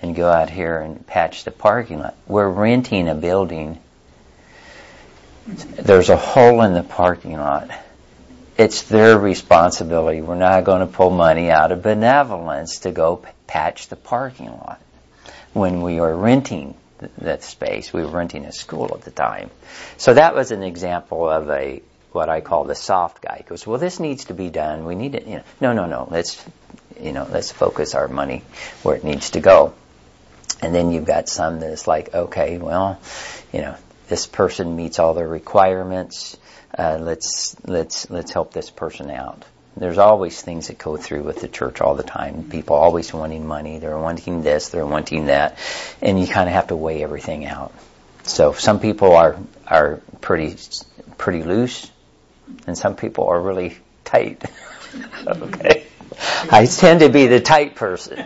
[0.00, 2.16] and go out here and patch the parking lot.
[2.26, 3.78] We're renting a building.
[5.46, 7.70] There's a hole in the parking lot.
[8.56, 10.20] It's their responsibility.
[10.20, 14.80] We're not going to pull money out of benevolence to go patch the parking lot.
[15.52, 19.50] When we were renting th- that space, we were renting a school at the time.
[19.96, 23.38] So that was an example of a what I call the soft guy.
[23.38, 24.84] He goes, well, this needs to be done.
[24.84, 25.26] We need it.
[25.26, 26.08] You know, no, no, no.
[26.08, 26.42] Let's,
[27.00, 28.44] you know, let's focus our money
[28.84, 29.74] where it needs to go.
[30.62, 33.00] And then you've got some that's like, okay, well,
[33.52, 33.74] you know,
[34.08, 36.36] this person meets all the requirements.
[36.76, 39.44] Uh, let's let's let's help this person out.
[39.76, 42.48] There's always things that go through with the church all the time.
[42.48, 43.78] People always wanting money.
[43.78, 44.68] They're wanting this.
[44.68, 45.58] They're wanting that,
[46.00, 47.72] and you kind of have to weigh everything out.
[48.22, 50.56] So some people are are pretty
[51.18, 51.90] pretty loose,
[52.66, 54.44] and some people are really tight.
[55.26, 55.84] okay,
[56.50, 58.24] I tend to be the tight person.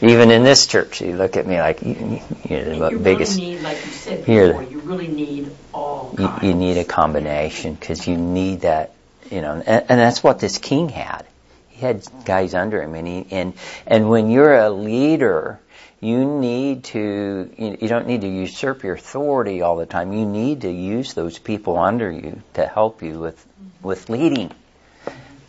[0.00, 3.38] Even in this church, you look at me like you, you're the you biggest.
[3.38, 4.48] really need, like you said Here.
[4.48, 8.92] before, you really need all you, you need a combination because you need that,
[9.30, 11.24] you know, and, and that's what this king had.
[11.68, 13.54] He had guys under him, and he, and
[13.86, 15.60] and when you're a leader,
[16.00, 20.12] you need to you, you don't need to usurp your authority all the time.
[20.12, 23.46] You need to use those people under you to help you with
[23.82, 24.50] with leading.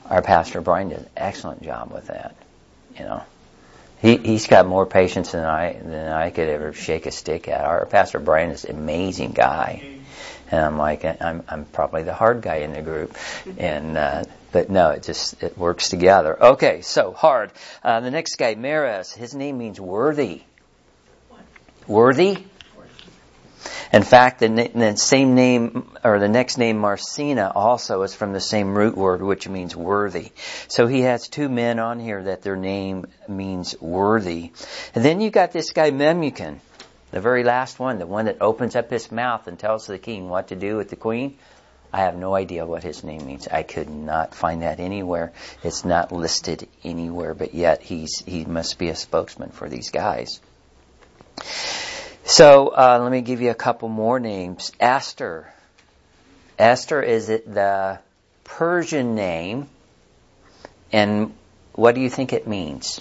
[0.09, 2.35] Our pastor Brian did an excellent job with that,
[2.97, 3.23] you know.
[4.01, 7.63] He, he's got more patience than I than I could ever shake a stick at.
[7.63, 9.83] Our pastor Brian is an amazing guy,
[10.49, 13.15] and I'm like I'm I'm probably the hard guy in the group,
[13.57, 16.41] and uh, but no, it just it works together.
[16.41, 17.51] Okay, so hard.
[17.83, 20.41] Uh, the next guy, Meres, his name means worthy.
[21.87, 22.37] Worthy.
[23.93, 28.39] In fact, the, the same name, or the next name, Marsena, also is from the
[28.39, 30.31] same root word, which means worthy.
[30.67, 34.51] So he has two men on here that their name means worthy.
[34.95, 36.59] And then you got this guy, Memucan,
[37.11, 40.29] the very last one, the one that opens up his mouth and tells the king
[40.29, 41.37] what to do with the queen.
[41.93, 43.49] I have no idea what his name means.
[43.49, 45.33] I could not find that anywhere.
[45.61, 50.39] It's not listed anywhere, but yet he's, he must be a spokesman for these guys.
[52.23, 54.71] So uh, let me give you a couple more names.
[54.79, 55.51] Esther.
[56.57, 57.99] Esther is it the
[58.43, 59.67] Persian name,
[60.91, 61.33] and
[61.73, 62.99] what do you think it means?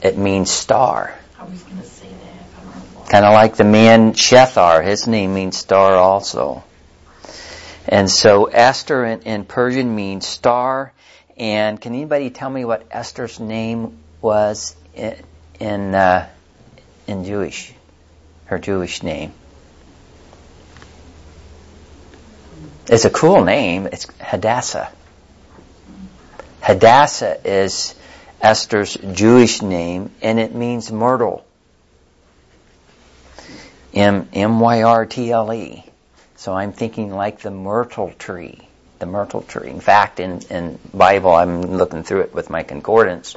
[0.00, 1.14] It means star.
[1.38, 2.14] I was going to say that.
[2.14, 3.08] I don't know why.
[3.08, 4.84] Kind of like the man Shethar.
[4.84, 6.62] His name means star also.
[7.86, 10.92] And so Esther in, in Persian means star.
[11.36, 15.14] And can anybody tell me what Esther's name was in
[15.60, 16.28] in, uh,
[17.06, 17.74] in Jewish?
[18.46, 19.32] Her Jewish name.
[22.88, 23.86] It's a cool name.
[23.86, 24.90] It's Hadassah.
[26.60, 27.94] Hadassah is
[28.40, 31.44] Esther's Jewish name, and it means myrtle.
[33.92, 35.84] M M Y R T L E.
[36.36, 38.58] So I'm thinking like the myrtle tree,
[38.98, 39.68] the myrtle tree.
[39.68, 43.36] In fact, in in Bible, I'm looking through it with my concordance,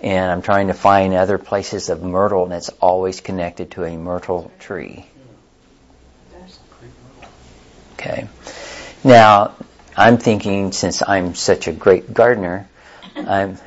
[0.00, 3.96] and I'm trying to find other places of myrtle, and it's always connected to a
[3.96, 5.06] myrtle tree.
[7.94, 8.28] Okay.
[9.02, 9.54] Now,
[9.96, 12.68] I'm thinking since I'm such a great gardener,
[13.16, 13.58] I'm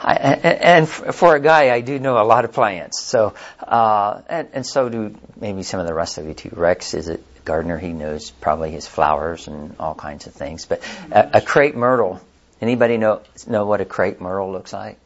[0.00, 3.02] I, and for a guy, I do know a lot of plants.
[3.02, 6.50] So, uh, and, and so do maybe some of the rest of you too.
[6.52, 7.78] Rex is a gardener.
[7.78, 10.66] He knows probably his flowers and all kinds of things.
[10.66, 12.20] But a, a crepe myrtle.
[12.60, 14.98] Anybody know know what a crepe myrtle looks like?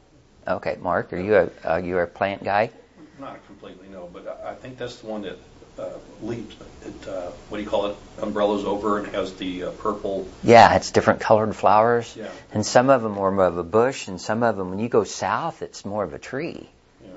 [0.51, 2.71] Okay, Mark, are you a are you a plant guy?
[3.19, 5.39] Not completely, no, but I think that's the one that
[5.79, 5.91] uh,
[6.23, 10.27] leaves, it, uh, what do you call it, umbrellas over and has the uh, purple,
[10.43, 12.29] Yeah, it's different colored flowers, Yeah.
[12.53, 14.89] and some of them are more of a bush, and some of them, when you
[14.89, 16.69] go south, it's more of a tree.
[17.03, 17.09] know.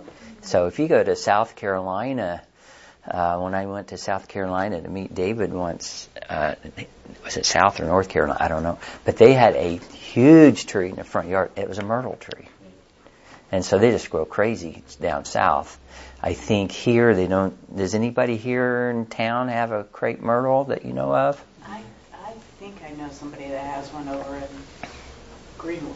[0.41, 2.41] So if you go to South Carolina,
[3.05, 6.55] Uh, when I went to South Carolina to meet David once, uh,
[7.25, 8.37] was it South or North Carolina?
[8.39, 8.79] I don't know.
[9.03, 9.75] But they had a
[10.13, 11.51] huge tree in the front yard.
[11.57, 12.47] It was a myrtle tree.
[13.53, 15.79] And so they just grow crazy down south.
[16.19, 17.53] I think here they don't.
[17.77, 21.45] Does anybody here in town have a crepe myrtle that you know of?
[21.63, 21.83] I,
[22.15, 24.47] I think I know somebody that has one over in
[25.59, 25.93] Greenwood.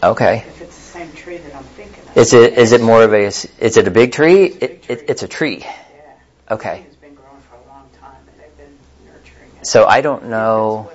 [0.00, 0.44] Okay.
[0.46, 2.16] If it's the same tree that I'm thinking of.
[2.16, 4.44] Is it is it more of a is it a big tree?
[4.44, 4.94] It's a big It, tree.
[4.94, 5.58] it, it's a tree.
[5.62, 6.54] Yeah.
[6.54, 6.84] Okay.
[6.86, 9.66] It's been growing for a long time and they've been nurturing it.
[9.66, 10.88] So I don't know.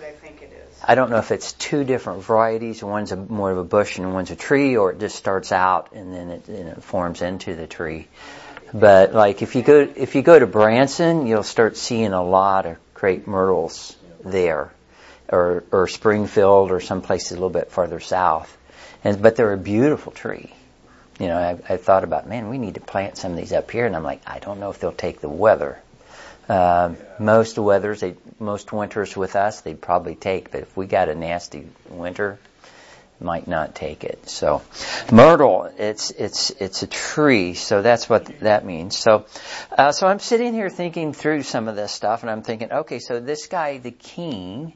[0.83, 2.83] I don't know if it's two different varieties.
[2.83, 5.91] One's a, more of a bush and one's a tree, or it just starts out
[5.93, 8.07] and then it, and it forms into the tree.
[8.73, 12.65] But like if you go if you go to Branson, you'll start seeing a lot
[12.65, 14.71] of crepe myrtles there,
[15.29, 18.57] or or Springfield, or some places a little bit farther south.
[19.03, 20.51] And but they're a beautiful tree.
[21.19, 23.69] You know, I, I thought about, man, we need to plant some of these up
[23.69, 25.79] here, and I'm like, I don't know if they'll take the weather.
[26.51, 31.07] Um, most weathers, they, most winters with us, they'd probably take, but if we got
[31.07, 32.39] a nasty winter,
[33.21, 34.27] might not take it.
[34.27, 34.61] So,
[35.13, 38.97] myrtle, it's it's it's a tree, so that's what that means.
[38.97, 39.27] So,
[39.77, 42.99] uh, so I'm sitting here thinking through some of this stuff, and I'm thinking, okay,
[42.99, 44.73] so this guy, the king,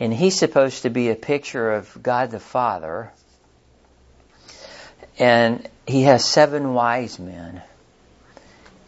[0.00, 3.12] and he's supposed to be a picture of God the Father,
[5.16, 7.62] and he has seven wise men,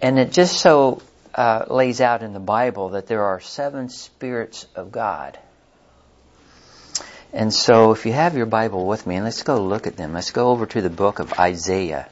[0.03, 1.01] and it just so
[1.35, 5.38] uh, lays out in the Bible that there are seven spirits of God.
[7.33, 10.12] And so if you have your Bible with me, and let's go look at them.
[10.12, 12.09] Let's go over to the book of Isaiah.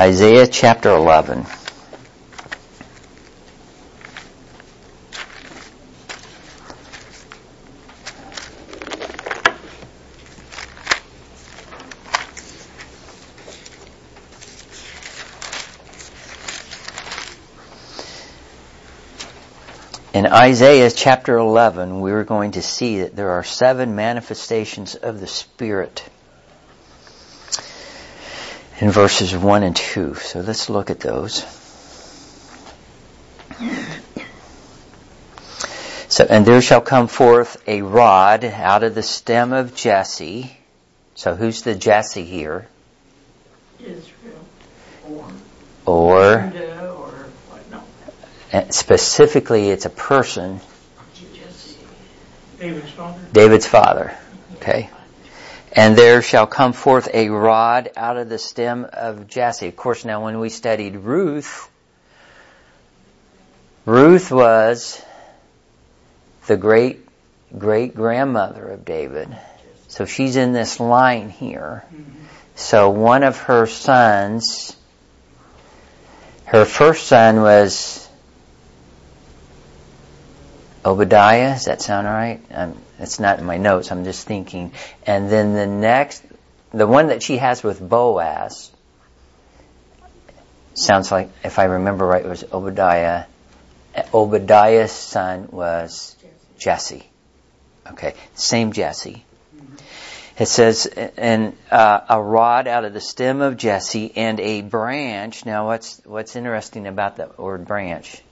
[0.00, 1.44] Isaiah chapter 11.
[20.28, 26.04] Isaiah chapter 11, we're going to see that there are seven manifestations of the Spirit
[28.80, 30.14] in verses 1 and 2.
[30.14, 31.44] So let's look at those.
[36.08, 40.56] So, and there shall come forth a rod out of the stem of Jesse.
[41.14, 42.66] So who's the Jesse here?
[43.78, 44.46] Israel,
[45.06, 45.30] or
[45.86, 46.14] Or, Judah, or what?
[46.16, 46.47] No, and
[48.70, 50.60] specifically, it's a person,
[52.58, 53.20] David's father.
[53.32, 54.18] David's father.
[54.56, 54.90] Okay.
[55.72, 59.68] And there shall come forth a rod out of the stem of Jesse.
[59.68, 61.70] Of course, now when we studied Ruth,
[63.84, 65.00] Ruth was
[66.46, 67.06] the great
[67.56, 69.28] great grandmother of David.
[69.88, 71.84] So she's in this line here.
[72.56, 74.76] So one of her sons,
[76.44, 78.07] her first son was
[80.88, 81.52] Obadiah.
[81.52, 82.40] Does that sound all right?
[82.50, 83.92] Um, it's not in my notes.
[83.92, 84.72] I'm just thinking.
[85.06, 86.24] And then the next,
[86.72, 88.70] the one that she has with Boaz,
[90.74, 93.26] sounds like, if I remember right, it was Obadiah.
[94.14, 96.16] Obadiah's son was
[96.56, 97.08] Jesse.
[97.90, 99.24] Okay, same Jesse.
[100.38, 105.44] It says, and uh, a rod out of the stem of Jesse, and a branch.
[105.44, 108.22] Now, what's what's interesting about that word branch?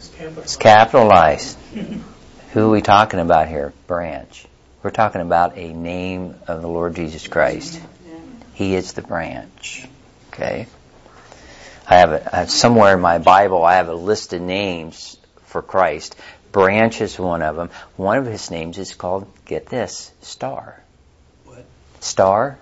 [0.00, 0.42] It's capital.
[0.42, 1.58] It's capitalized.
[2.52, 3.74] Who are we talking about here?
[3.86, 4.46] Branch.
[4.82, 7.78] We're talking about a name of the Lord Jesus Christ.
[8.54, 9.86] He is the branch.
[10.32, 10.66] Okay.
[11.86, 13.62] I have, a, I have somewhere in my Bible.
[13.62, 16.16] I have a list of names for Christ.
[16.50, 17.68] Branch is one of them.
[17.96, 20.82] One of his names is called, get this, Star.
[21.44, 21.66] What?
[22.00, 22.58] Star.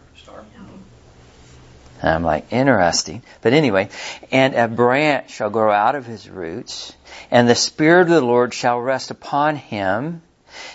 [2.01, 3.23] And I'm like, interesting.
[3.43, 3.89] But anyway,
[4.31, 6.95] and a branch shall grow out of his roots,
[7.31, 10.23] and the Spirit of the Lord shall rest upon him,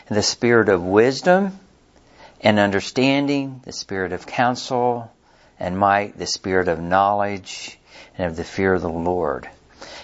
[0.09, 1.59] the Spirit of wisdom
[2.41, 5.11] and understanding, the Spirit of counsel
[5.59, 7.79] and might, the Spirit of knowledge
[8.17, 9.49] and of the fear of the Lord.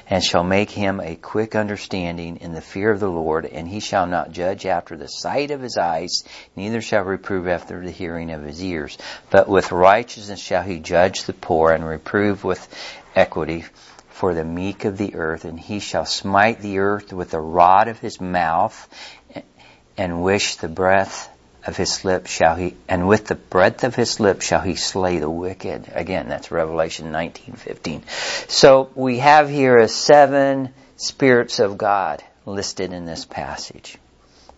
[0.10, 3.80] And shall make him a quick understanding in the fear of the Lord, and he
[3.80, 6.24] shall not judge after the sight of his eyes,
[6.56, 8.98] neither shall reprove after the hearing of his ears.
[9.30, 12.68] But with righteousness shall he judge the poor, and reprove with
[13.16, 13.66] equity
[14.10, 17.88] for the meek of the earth, and he shall smite the earth with the rod
[17.88, 18.88] of his mouth,
[19.98, 21.30] and wish the breath
[21.70, 25.20] of his lips shall he, and with the breadth of his lips shall he slay
[25.20, 25.86] the wicked.
[25.94, 28.02] Again, that's Revelation 19:15.
[28.50, 33.98] So we have here a seven spirits of God listed in this passage.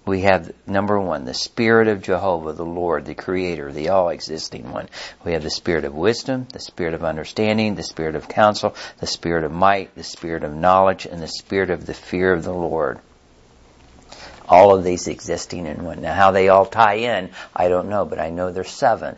[0.04, 4.72] we have number one, the Spirit of Jehovah, the Lord, the Creator, the all existing
[4.72, 4.90] one.
[5.24, 9.06] We have the Spirit of wisdom, the Spirit of understanding, the Spirit of counsel, the
[9.06, 12.54] Spirit of might, the Spirit of knowledge, and the Spirit of the fear of the
[12.54, 13.00] Lord.
[14.52, 16.02] All of these existing in one.
[16.02, 19.16] Now how they all tie in, I don't know, but I know there's seven.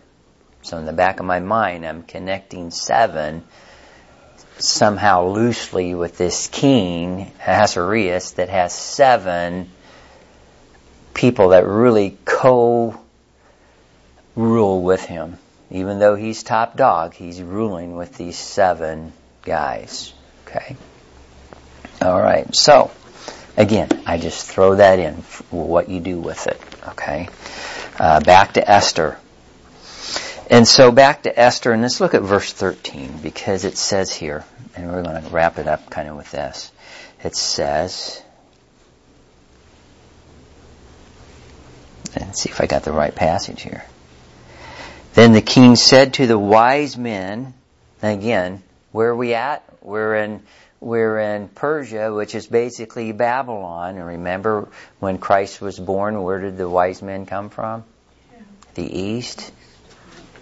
[0.62, 3.44] So in the back of my mind, I'm connecting seven
[4.60, 9.70] somehow loosely with this king, Ahasuerus, that has seven
[11.14, 13.00] people that really co
[14.36, 15.38] rule with him.
[15.72, 19.12] Even though he's top dog, he's ruling with these seven
[19.42, 20.14] guys.
[20.46, 20.76] Okay?
[22.02, 22.92] Alright, so,
[23.58, 25.16] again, I just throw that in,
[25.50, 26.62] what you do with it.
[26.90, 27.30] Okay?
[27.98, 29.18] Uh, back to Esther.
[30.50, 34.44] And so back to Esther, and let's look at verse 13, because it says here,
[34.76, 36.72] and we're going to wrap it up kind of with this.
[37.24, 38.22] It says,
[42.16, 43.84] and see if I got the right passage here.
[45.14, 47.54] Then the king said to the wise men,
[48.02, 49.64] again, where are we at?
[49.82, 50.42] We're in,
[50.84, 53.98] we're in Persia, which is basically Babylon.
[53.98, 54.68] And remember
[55.00, 57.84] when Christ was born, where did the wise men come from?
[58.76, 59.52] The east.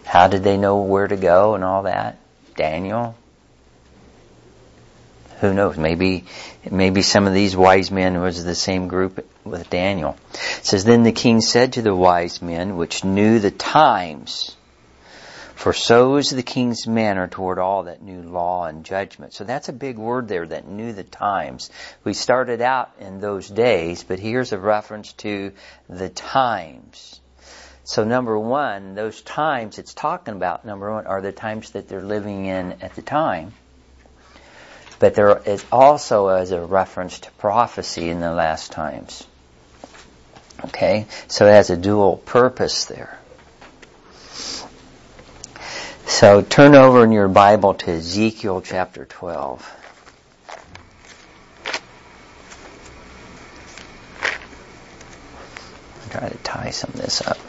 [0.04, 2.18] How did they know where to go and all that?
[2.56, 3.16] Daniel.
[5.40, 5.78] Who knows?
[5.78, 6.26] Maybe,
[6.70, 10.16] maybe some of these wise men was the same group with Daniel.
[10.34, 14.56] It says, Then the king said to the wise men, which knew the times,
[15.62, 19.32] for so is the king's manner toward all that knew law and judgment.
[19.34, 21.70] So that's a big word there, that knew the times.
[22.04, 25.52] We started out in those days, but here's a reference to
[25.88, 27.22] the times.
[27.84, 32.02] So number one, those times it's talking about, number one, are the times that they're
[32.02, 33.54] living in at the time
[35.02, 39.26] but there is also as a reference to prophecy in the last times.
[40.66, 41.08] Okay?
[41.28, 43.18] So it has a dual purpose there.
[46.12, 49.76] So turn over in your Bible to Ezekiel chapter 12.
[56.12, 57.40] Try to tie some of this up.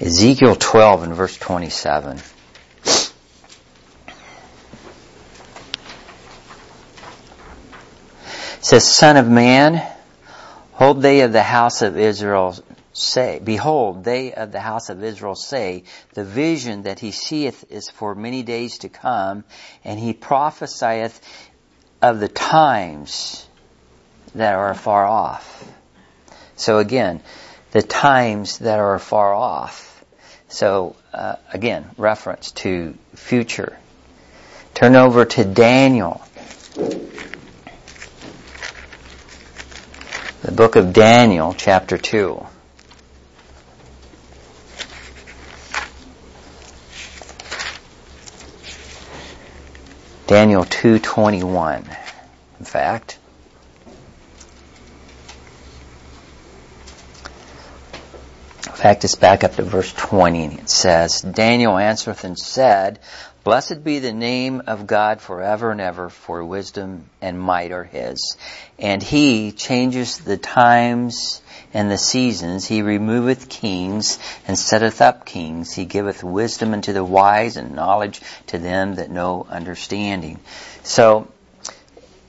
[0.00, 2.18] Ezekiel 12 and verse 27.
[8.68, 9.82] Says, Son of man,
[10.72, 12.54] hold they of the house of Israel
[12.92, 17.88] say, Behold, they of the house of Israel say, The vision that he seeth is
[17.88, 19.44] for many days to come,
[19.84, 21.18] and he prophesieth
[22.02, 23.48] of the times
[24.34, 25.66] that are far off.
[26.56, 27.22] So again,
[27.70, 30.04] the times that are far off.
[30.48, 33.78] So uh, again, reference to future.
[34.74, 36.20] Turn over to Daniel.
[40.40, 42.46] The book of Daniel, chapter 2.
[50.28, 51.96] Daniel 2:21.
[52.60, 53.18] In fact,
[58.64, 63.00] In fact, it's back up to verse 20 and it says, Daniel answereth and said,
[63.48, 68.36] Blessed be the name of God forever and ever, for wisdom and might are His.
[68.78, 71.40] And He changes the times
[71.72, 72.66] and the seasons.
[72.66, 75.72] He removeth kings and setteth up kings.
[75.72, 80.40] He giveth wisdom unto the wise and knowledge to them that know understanding.
[80.82, 81.26] So,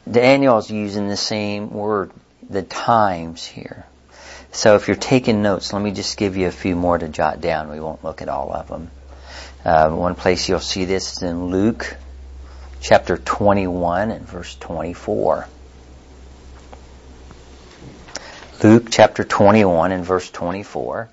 [0.10, 2.12] Daniel's using the same word,
[2.50, 3.86] the times here.
[4.54, 7.42] So if you're taking notes, let me just give you a few more to jot
[7.42, 7.70] down.
[7.70, 8.90] We won't look at all of them.
[9.64, 11.98] Uh, one place you'll see this is in Luke
[12.80, 15.48] chapter 21 and verse 24.
[18.64, 21.10] Luke chapter 21 and verse 24.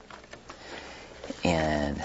[1.42, 2.02] And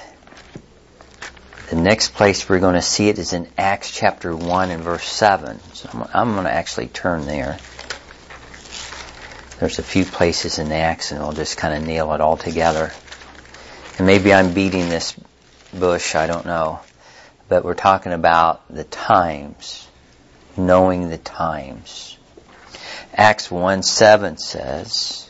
[1.69, 5.07] the next place we're going to see it is in Acts chapter 1 and verse
[5.07, 5.59] 7.
[5.73, 7.59] So I'm, I'm going to actually turn there.
[9.59, 12.91] There's a few places in Acts, and we'll just kind of nail it all together.
[13.97, 15.15] And maybe I'm beating this
[15.73, 16.79] bush, I don't know.
[17.47, 19.87] But we're talking about the times,
[20.55, 22.17] knowing the times.
[23.13, 25.29] Acts 1 7 says,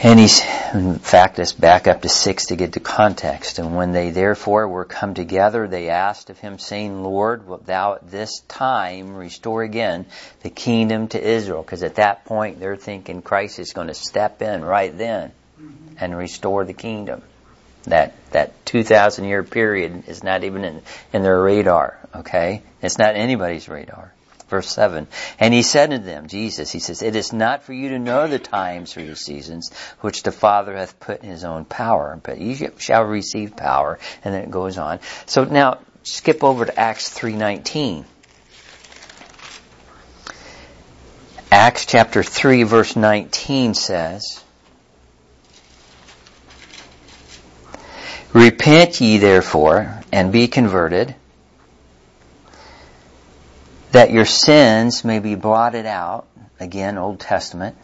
[0.00, 0.40] and he's,
[0.74, 3.58] in fact, let's back up to 6 to get the context.
[3.58, 7.94] And when they therefore were come together, they asked of him, saying, Lord, wilt thou
[7.94, 10.06] at this time restore again
[10.42, 11.62] the kingdom to Israel?
[11.62, 15.94] Because at that point, they're thinking Christ is going to step in right then mm-hmm.
[15.98, 17.22] and restore the kingdom.
[17.88, 20.82] That that 2,000 year period is not even in,
[21.12, 21.98] in their radar.
[22.14, 24.12] Okay, it's not anybody's radar.
[24.48, 25.06] Verse 7.
[25.38, 28.26] And he said to them, Jesus, he says, It is not for you to know
[28.26, 29.70] the times or the seasons
[30.00, 33.98] which the Father hath put in his own power, but ye shall receive power.
[34.24, 35.00] And then it goes on.
[35.26, 38.06] So now skip over to Acts 3.19.
[41.52, 44.42] Acts chapter 3 verse 19 says,
[48.32, 51.14] Repent ye therefore, and be converted,
[53.92, 56.26] that your sins may be blotted out,
[56.60, 57.76] again, Old Testament,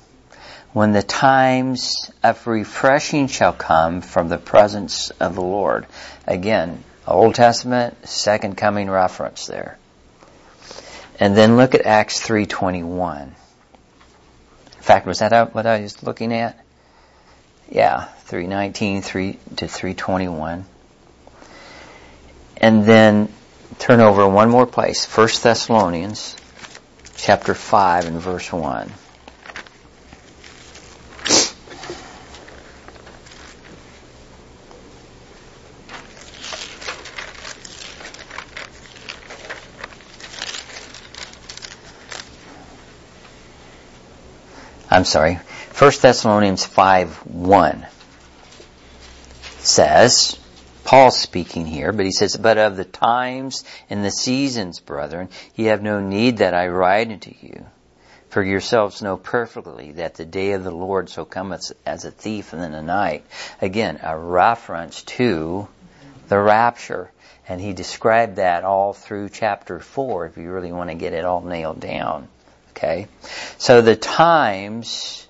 [0.75, 5.87] when the times of refreshing shall come from the presence of the Lord.
[6.27, 9.79] Again, Old Testament, second coming reference there.
[11.19, 13.23] And then look at Acts 3.21.
[13.23, 13.33] In
[14.81, 16.59] fact, was that what I was looking at?
[17.71, 20.65] Yeah, 319 3 to 321.
[22.57, 23.31] And then
[23.79, 25.07] turn over one more place.
[25.07, 26.35] 1 Thessalonians
[27.17, 28.91] chapter 5 and verse 1.
[44.91, 45.35] I'm sorry,
[45.77, 47.87] 1 Thessalonians 5 1
[49.67, 50.39] says,
[50.85, 55.67] Paul speaking here, but he says, But of the times and the seasons, brethren, ye
[55.67, 57.67] have no need that I write unto you.
[58.29, 62.53] For yourselves know perfectly that the day of the Lord so cometh as a thief
[62.53, 63.25] in the night.
[63.63, 65.69] Again, a reference to
[66.29, 67.11] the rapture.
[67.49, 71.25] And he described that all through chapter 4 if you really want to get it
[71.25, 72.29] all nailed down.
[72.71, 73.07] Okay?
[73.59, 75.27] So the times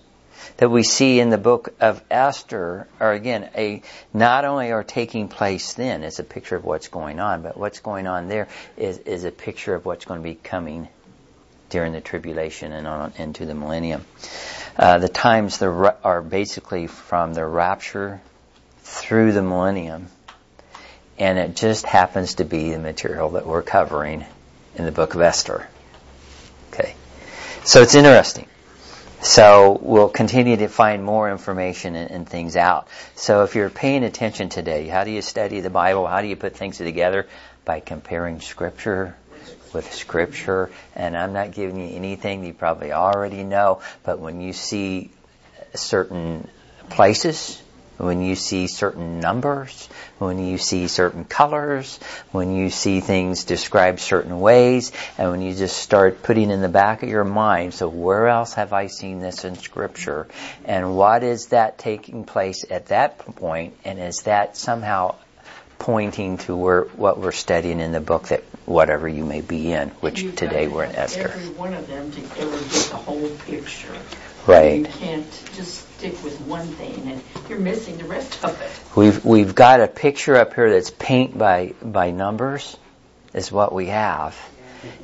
[0.56, 3.82] that we see in the book of Esther are again a
[4.12, 7.80] not only are taking place then, it's a picture of what's going on, but what's
[7.80, 10.88] going on there is, is a picture of what's going to be coming
[11.70, 14.04] during the tribulation and on into the millennium.
[14.76, 18.20] Uh, the times the, are basically from the rapture
[18.82, 20.06] through the millennium,
[21.18, 24.24] and it just happens to be the material that we're covering
[24.76, 25.68] in the book of Esther.
[26.72, 26.94] Okay.
[27.64, 28.46] So it's interesting.
[29.24, 32.88] So we'll continue to find more information and, and, things out.
[33.14, 36.06] So if you're paying attention today, how do you study the Bible?
[36.06, 37.26] How do you put things together?
[37.64, 39.16] By comparing Scripture
[39.72, 40.70] with Scripture.
[40.94, 45.10] And I'm not giving you anything you probably already know, but when you see
[45.72, 46.46] certain
[46.90, 47.62] places,
[47.96, 49.88] when you see certain numbers,
[50.18, 51.98] when you see certain colors,
[52.32, 56.68] when you see things described certain ways, and when you just start putting in the
[56.68, 60.26] back of your mind, so where else have I seen this in scripture?
[60.64, 63.76] And what is that taking place at that point?
[63.84, 65.16] And is that somehow
[65.78, 69.88] pointing to where, what we're studying in the book that whatever you may be in,
[70.00, 71.28] which You've today we're in Esther.
[71.28, 73.92] Every one of them to get the whole picture.
[74.46, 74.80] Right.
[74.80, 78.70] You can't just stick with one thing and you're missing the rest of it.
[78.94, 82.76] We've we've got a picture up here that's paint by by numbers
[83.32, 84.38] is what we have.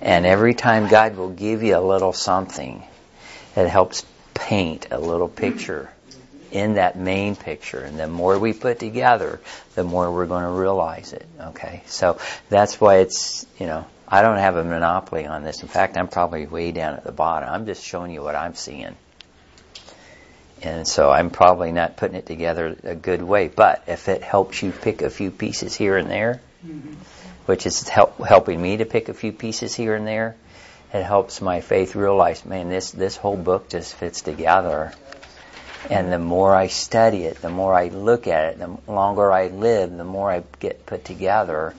[0.02, 2.82] And every time God will give you a little something,
[3.56, 5.90] it helps paint a little picture
[6.52, 7.80] in that main picture.
[7.80, 9.40] And the more we put together,
[9.74, 11.26] the more we're going to realize it.
[11.40, 11.82] Okay?
[11.86, 12.18] So
[12.50, 15.62] that's why it's, you know, I don't have a monopoly on this.
[15.62, 17.48] In fact, I'm probably way down at the bottom.
[17.48, 18.96] I'm just showing you what I'm seeing.
[20.62, 23.48] And so I'm probably not putting it together a good way.
[23.48, 26.92] But if it helps you pick a few pieces here and there, mm-hmm.
[27.46, 30.36] which is help, helping me to pick a few pieces here and there,
[30.92, 34.92] it helps my faith realize, man, this, this whole book just fits together.
[35.88, 39.48] And the more I study it, the more I look at it, the longer I
[39.48, 41.74] live, the more I get put together.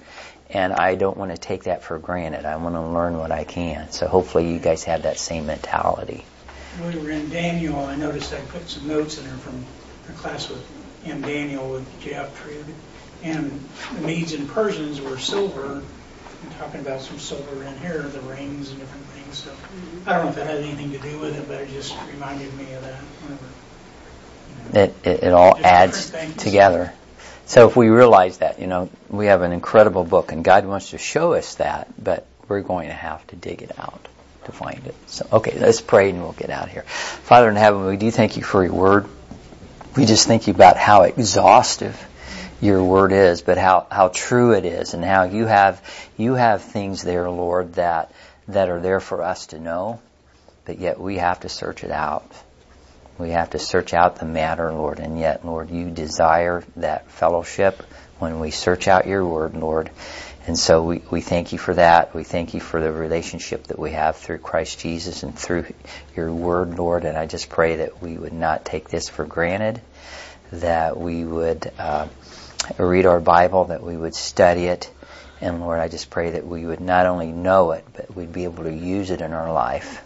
[0.50, 2.46] And I don't want to take that for granted.
[2.46, 3.92] I want to learn what I can.
[3.92, 6.26] So hopefully you guys have that same mentality
[6.80, 9.66] we were in Daniel, I noticed I put some notes in there from
[10.08, 10.66] the class with
[11.06, 12.66] in Daniel with Jeff Trude.
[13.24, 15.84] And the Medes and Persians were silver.
[16.44, 19.38] I'm talking about some silver in here, the rings and different things.
[19.38, 20.10] So mm-hmm.
[20.10, 22.54] I don't know if that had anything to do with it, but it just reminded
[22.56, 22.96] me of that.
[22.96, 23.46] Whenever,
[24.50, 26.94] you know, it, it, it all adds together.
[27.46, 30.92] So if we realize that, you know, we have an incredible book and God wants
[30.92, 34.08] to show us that, but we're going to have to dig it out
[34.46, 34.96] to find it.
[35.08, 36.84] So, okay, let's pray and we'll get out of here.
[36.84, 39.08] Father in heaven, we do thank you for your word.
[39.96, 42.00] We just think about how exhaustive
[42.62, 45.82] your word is, but how, how true it is and how you have,
[46.18, 48.14] you have things there, Lord, that,
[48.48, 50.00] that are there for us to know,
[50.66, 52.32] but yet we have to search it out.
[53.18, 57.82] We have to search out the matter, Lord, and yet, Lord, you desire that fellowship
[58.20, 59.90] when we search out your word, Lord.
[60.48, 62.16] And so we, we thank you for that.
[62.16, 65.66] We thank you for the relationship that we have through Christ Jesus and through
[66.16, 67.06] your word, Lord.
[67.06, 69.82] And I just pray that we would not take this for granted,
[70.52, 72.08] that we would uh,
[72.78, 74.92] read our Bible, that we would study it.
[75.42, 78.46] And Lord, I just pray that we would not only know it, but we'd be
[78.46, 80.02] able to use it in our life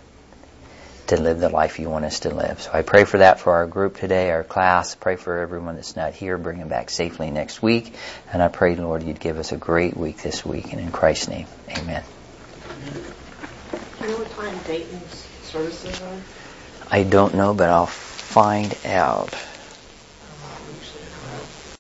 [1.08, 2.62] to live the life you want us to live.
[2.62, 4.96] So I pray for that for our group today, our class.
[4.96, 6.38] Pray for everyone that's not here.
[6.38, 7.94] Bring them back safely next week.
[8.32, 10.72] And I pray, Lord, you'd give us a great week this week.
[10.72, 12.04] And in Christ's name, amen.
[13.72, 16.18] Do you know what time Dayton's services are?
[16.90, 19.34] I don't know, but I'll find out.